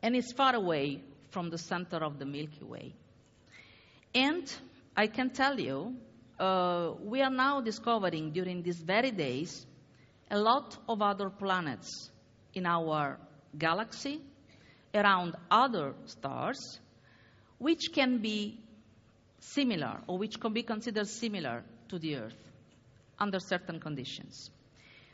And 0.01 0.15
it's 0.15 0.33
far 0.33 0.55
away 0.55 1.03
from 1.31 1.51
the 1.51 1.59
center 1.59 1.97
of 1.97 2.21
the 2.21 2.25
Milky 2.25 2.63
Way. 2.63 2.95
And 4.15 4.45
I 4.97 5.09
can 5.09 5.31
tell 5.31 5.59
you, 5.59 5.97
uh, 6.39 6.93
we 7.03 7.21
are 7.21 7.31
now 7.31 7.63
discovering 7.63 8.31
during 8.31 8.63
these 8.63 8.79
very 8.79 9.11
days 9.11 9.67
a 10.31 10.39
lot 10.39 10.77
of 10.89 11.03
other 11.03 11.31
planets 11.31 12.13
in 12.55 12.65
our 12.65 13.19
galaxy, 13.57 14.21
around 14.95 15.37
other 15.51 15.95
stars, 16.07 16.81
which 17.59 17.93
can 17.93 18.19
be 18.19 18.59
similar 19.41 20.01
or 20.07 20.19
which 20.19 20.41
can 20.41 20.53
be 20.53 20.63
considered 20.63 21.07
similar 21.09 21.63
to 21.89 21.99
the 21.99 22.17
Earth 22.17 22.51
under 23.19 23.39
certain 23.39 23.81
conditions. 23.81 24.51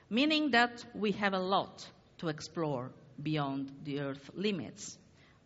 Meaning 0.09 0.53
that 0.53 0.85
we 0.95 1.13
have 1.13 1.35
a 1.35 1.39
lot 1.39 1.87
to 2.19 2.29
explore 2.29 2.91
beyond 3.21 3.71
the 3.85 4.01
Earth 4.01 4.31
limits. 4.35 4.97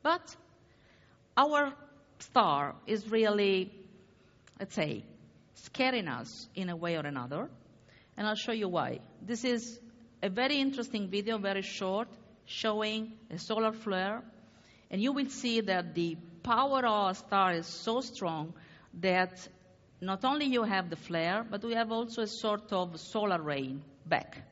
But 0.02 0.36
our 1.36 1.72
star 2.18 2.74
is 2.86 3.08
really, 3.10 3.72
let's 4.58 4.74
say, 4.74 5.04
scaring 5.54 6.08
us 6.08 6.48
in 6.54 6.68
a 6.68 6.76
way 6.76 6.96
or 6.96 7.06
another. 7.06 7.48
And 8.16 8.26
I'll 8.26 8.34
show 8.34 8.52
you 8.52 8.68
why. 8.68 9.00
This 9.22 9.44
is 9.44 9.80
a 10.22 10.28
very 10.28 10.58
interesting 10.58 11.08
video, 11.08 11.38
very 11.38 11.62
short, 11.62 12.08
showing 12.50 13.12
a 13.30 13.38
solar 13.38 13.72
flare. 13.72 14.22
And 14.90 15.00
you 15.00 15.12
will 15.12 15.30
see 15.30 15.60
that 15.60 15.94
the 15.94 16.16
power 16.42 16.78
of 16.78 16.84
our 16.84 17.14
star 17.14 17.52
is 17.52 17.66
so 17.66 18.00
strong 18.00 18.54
that 19.00 19.48
not 20.00 20.24
only 20.24 20.46
you 20.46 20.64
have 20.64 20.90
the 20.90 20.96
flare, 20.96 21.46
but 21.48 21.62
we 21.62 21.74
have 21.74 21.92
also 21.92 22.22
a 22.22 22.26
sort 22.26 22.72
of 22.72 22.98
solar 22.98 23.40
rain 23.40 23.84
back. 24.04 24.42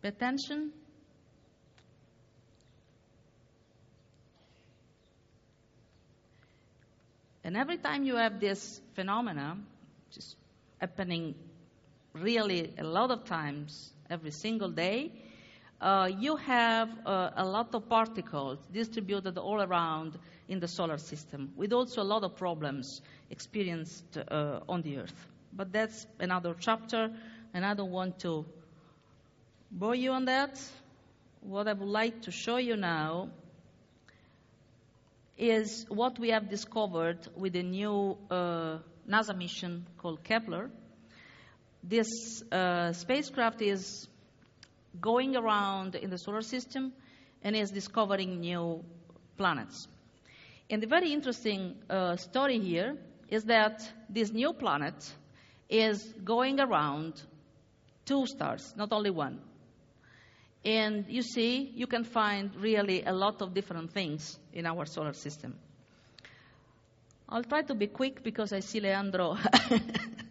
Pay 0.00 0.08
attention. 0.08 0.72
And 7.44 7.56
every 7.56 7.76
time 7.76 8.04
you 8.04 8.16
have 8.16 8.40
this 8.40 8.80
phenomena, 8.94 9.58
is 10.16 10.36
happening 10.80 11.34
really 12.14 12.72
a 12.78 12.84
lot 12.84 13.10
of 13.10 13.24
times 13.24 13.92
every 14.10 14.30
single 14.30 14.70
day, 14.70 15.12
uh, 15.80 16.08
you 16.18 16.36
have 16.36 16.88
uh, 17.06 17.30
a 17.36 17.44
lot 17.44 17.74
of 17.74 17.88
particles 17.88 18.58
distributed 18.72 19.36
all 19.38 19.60
around 19.60 20.18
in 20.48 20.60
the 20.60 20.68
solar 20.68 20.98
system, 20.98 21.52
with 21.56 21.72
also 21.72 22.02
a 22.02 22.04
lot 22.04 22.22
of 22.22 22.36
problems 22.36 23.02
experienced 23.30 24.16
uh, 24.16 24.60
on 24.68 24.82
the 24.82 24.98
Earth. 24.98 25.26
But 25.52 25.72
that's 25.72 26.06
another 26.20 26.54
chapter, 26.58 27.10
and 27.52 27.66
I 27.66 27.74
don't 27.74 27.90
want 27.90 28.20
to 28.20 28.44
bore 29.70 29.94
you 29.94 30.12
on 30.12 30.26
that. 30.26 30.60
What 31.40 31.66
I 31.66 31.72
would 31.72 31.88
like 31.88 32.22
to 32.22 32.30
show 32.30 32.58
you 32.58 32.76
now 32.76 33.30
is 35.36 35.86
what 35.88 36.18
we 36.18 36.30
have 36.30 36.48
discovered 36.48 37.18
with 37.36 37.56
a 37.56 37.62
new 37.62 38.16
uh, 38.30 38.78
NASA 39.08 39.36
mission 39.36 39.86
called 39.98 40.22
Kepler. 40.22 40.70
This 41.82 42.42
uh, 42.52 42.92
spacecraft 42.92 43.60
is 43.60 44.08
going 45.00 45.36
around 45.36 45.94
in 45.94 46.10
the 46.10 46.18
solar 46.18 46.42
system 46.42 46.92
and 47.42 47.56
is 47.56 47.70
discovering 47.70 48.40
new 48.40 48.84
planets. 49.36 49.88
And 50.70 50.82
the 50.82 50.86
very 50.86 51.12
interesting 51.12 51.76
uh, 51.90 52.16
story 52.16 52.58
here 52.58 52.96
is 53.28 53.44
that 53.44 53.82
this 54.08 54.30
new 54.32 54.52
planet 54.52 54.94
is 55.68 56.02
going 56.24 56.60
around 56.60 57.20
two 58.04 58.26
stars, 58.26 58.74
not 58.76 58.92
only 58.92 59.10
one. 59.10 59.40
And 60.64 61.06
you 61.08 61.22
see, 61.22 61.72
you 61.74 61.86
can 61.86 62.04
find 62.04 62.54
really 62.56 63.02
a 63.04 63.12
lot 63.12 63.42
of 63.42 63.52
different 63.54 63.90
things 63.92 64.38
in 64.52 64.66
our 64.66 64.86
solar 64.86 65.12
system. 65.12 65.56
I'll 67.28 67.42
try 67.42 67.62
to 67.62 67.74
be 67.74 67.86
quick 67.88 68.22
because 68.22 68.52
I 68.52 68.60
see 68.60 68.80
Leandro. 68.80 69.36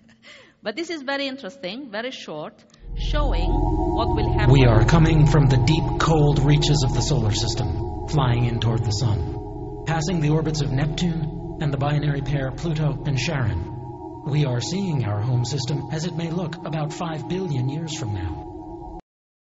but 0.63 0.75
this 0.75 0.89
is 0.89 1.01
very 1.01 1.27
interesting, 1.27 1.89
very 1.89 2.11
short, 2.11 2.63
showing 2.95 3.49
what 3.49 4.15
will 4.15 4.31
happen. 4.31 4.53
We 4.53 4.65
are 4.65 4.85
coming 4.85 5.25
from 5.25 5.47
the 5.47 5.57
deep, 5.57 5.99
cold 5.99 6.39
reaches 6.39 6.83
of 6.87 6.93
the 6.93 7.01
solar 7.01 7.31
system, 7.31 8.07
flying 8.07 8.45
in 8.45 8.59
toward 8.59 8.85
the 8.85 8.91
sun, 8.91 9.83
passing 9.87 10.21
the 10.21 10.29
orbits 10.29 10.61
of 10.61 10.71
Neptune 10.71 11.57
and 11.61 11.73
the 11.73 11.77
binary 11.77 12.21
pair 12.21 12.51
Pluto 12.51 13.01
and 13.05 13.17
Charon. 13.17 14.23
We 14.27 14.45
are 14.45 14.61
seeing 14.61 15.03
our 15.03 15.19
home 15.19 15.45
system 15.45 15.89
as 15.91 16.05
it 16.05 16.15
may 16.15 16.29
look 16.29 16.55
about 16.57 16.93
5 16.93 17.27
billion 17.27 17.67
years 17.67 17.97
from 17.97 18.13
now. 18.13 18.99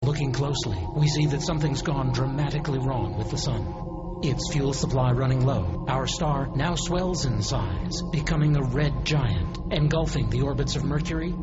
Looking 0.02 0.32
closely, 0.32 0.78
we 0.96 1.06
see 1.06 1.26
that 1.26 1.42
something's 1.42 1.82
gone 1.82 2.12
dramatically 2.12 2.78
wrong 2.78 3.16
with 3.16 3.30
the 3.30 3.38
sun. 3.38 3.83
Its 4.22 4.52
fuel 4.52 4.72
supply 4.72 5.12
running 5.12 5.44
low, 5.44 5.84
our 5.88 6.06
star 6.06 6.48
now 6.54 6.74
swells 6.74 7.26
in 7.26 7.42
size, 7.42 8.02
becoming 8.12 8.56
a 8.56 8.62
red 8.62 9.04
giant, 9.04 9.58
engulfing 9.70 10.30
the 10.30 10.42
orbits 10.42 10.76
of 10.76 10.84
Mercury, 10.84 11.34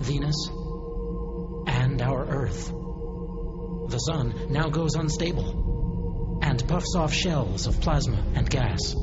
Venus, 0.00 0.48
and 1.66 2.00
our 2.00 2.26
Earth. 2.26 2.72
The 3.90 3.98
sun 3.98 4.34
now 4.50 4.68
goes 4.68 4.94
unstable 4.94 6.38
and 6.42 6.66
puffs 6.66 6.94
off 6.96 7.12
shells 7.12 7.66
of 7.66 7.80
plasma 7.80 8.24
and 8.34 8.48
gas. 8.48 8.94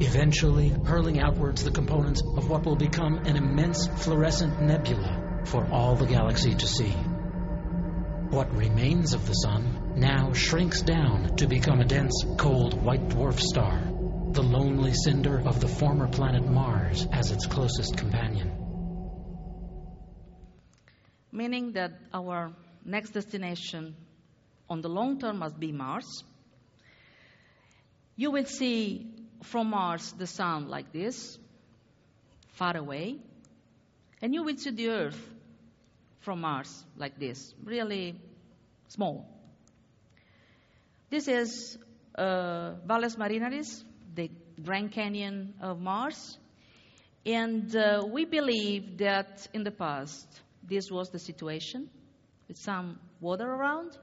Eventually, 0.00 0.68
hurling 0.84 1.20
outwards 1.20 1.64
the 1.64 1.70
components 1.70 2.22
of 2.36 2.50
what 2.50 2.64
will 2.64 2.76
become 2.76 3.18
an 3.24 3.36
immense 3.36 3.86
fluorescent 3.86 4.60
nebula 4.60 5.42
for 5.44 5.66
all 5.70 5.96
the 5.96 6.06
galaxy 6.06 6.54
to 6.54 6.66
see. 6.66 6.90
What 8.30 8.54
remains 8.54 9.14
of 9.14 9.26
the 9.26 9.34
Sun 9.34 9.71
now 9.96 10.32
shrinks 10.32 10.82
down 10.82 11.36
to 11.36 11.46
become 11.46 11.80
a 11.80 11.84
dense, 11.84 12.24
cold 12.38 12.82
white 12.82 13.08
dwarf 13.08 13.38
star, 13.38 13.80
the 14.32 14.42
lonely 14.42 14.92
cinder 14.94 15.40
of 15.46 15.60
the 15.60 15.68
former 15.68 16.08
planet 16.08 16.44
Mars 16.48 17.06
as 17.12 17.30
its 17.30 17.46
closest 17.46 17.96
companion. 17.96 18.50
Meaning 21.30 21.72
that 21.72 21.92
our 22.12 22.52
next 22.84 23.10
destination 23.10 23.94
on 24.68 24.80
the 24.80 24.88
long 24.88 25.18
term 25.18 25.38
must 25.38 25.58
be 25.58 25.72
Mars. 25.72 26.24
You 28.16 28.30
will 28.30 28.44
see 28.44 29.06
from 29.42 29.70
Mars 29.70 30.12
the 30.12 30.26
Sun 30.26 30.68
like 30.68 30.92
this, 30.92 31.38
far 32.54 32.76
away, 32.76 33.18
and 34.20 34.34
you 34.34 34.42
will 34.42 34.56
see 34.56 34.70
the 34.70 34.88
Earth 34.88 35.28
from 36.20 36.40
Mars 36.40 36.84
like 36.96 37.18
this, 37.18 37.54
really 37.64 38.14
small. 38.88 39.31
This 41.12 41.28
is 41.28 41.76
uh, 42.14 42.72
Valles 42.86 43.16
Marineris, 43.16 43.84
the 44.14 44.30
Grand 44.64 44.92
Canyon 44.92 45.52
of 45.60 45.78
Mars. 45.78 46.38
And 47.26 47.76
uh, 47.76 48.06
we 48.10 48.24
believe 48.24 48.96
that 48.96 49.46
in 49.52 49.62
the 49.62 49.70
past 49.70 50.26
this 50.66 50.90
was 50.90 51.10
the 51.10 51.18
situation 51.18 51.90
with 52.48 52.56
some 52.56 52.98
water 53.20 53.44
around. 53.44 53.98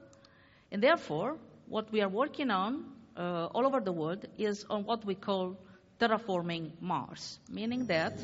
And 0.70 0.80
therefore, 0.80 1.38
what 1.66 1.90
we 1.90 2.00
are 2.00 2.08
working 2.08 2.52
on 2.52 2.84
uh, 3.16 3.46
all 3.46 3.66
over 3.66 3.80
the 3.80 3.90
world 3.90 4.26
is 4.38 4.64
on 4.70 4.84
what 4.84 5.04
we 5.04 5.16
call 5.16 5.56
terraforming 5.98 6.80
Mars, 6.80 7.40
meaning 7.50 7.86
that 7.86 8.20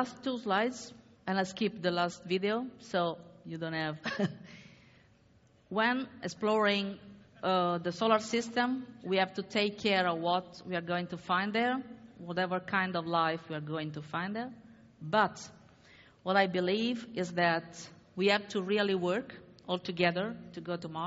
last 0.00 0.24
two 0.24 0.38
slides, 0.38 0.94
and 1.26 1.38
I 1.38 1.42
skip 1.42 1.82
the 1.82 1.90
last 1.90 2.24
video, 2.24 2.64
so 2.78 3.18
you 3.44 3.58
don't 3.58 3.74
have. 3.74 3.98
when 5.68 6.08
exploring 6.22 6.98
uh, 7.42 7.76
the 7.76 7.92
solar 7.92 8.18
system, 8.18 8.86
we 9.04 9.18
have 9.18 9.34
to 9.34 9.42
take 9.42 9.78
care 9.78 10.06
of 10.06 10.18
what 10.18 10.62
we 10.66 10.74
are 10.74 10.86
going 10.92 11.06
to 11.08 11.18
find 11.18 11.52
there, 11.52 11.82
whatever 12.16 12.60
kind 12.60 12.96
of 12.96 13.06
life 13.06 13.40
we 13.50 13.54
are 13.54 13.60
going 13.74 13.90
to 13.92 14.00
find 14.00 14.34
there. 14.34 14.50
But 15.02 15.36
what 16.22 16.36
I 16.36 16.46
believe 16.46 17.06
is 17.14 17.32
that 17.32 17.66
we 18.16 18.28
have 18.28 18.48
to 18.48 18.62
really 18.62 18.94
work 18.94 19.34
all 19.68 19.78
together 19.78 20.34
to 20.54 20.62
go 20.62 20.76
to 20.76 20.88
Mars. 20.88 20.98